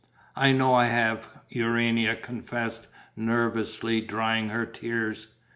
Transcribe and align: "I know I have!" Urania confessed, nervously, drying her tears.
"I 0.35 0.51
know 0.51 0.73
I 0.73 0.87
have!" 0.87 1.29
Urania 1.49 2.15
confessed, 2.15 2.87
nervously, 3.15 4.01
drying 4.01 4.49
her 4.49 4.65
tears. 4.65 5.27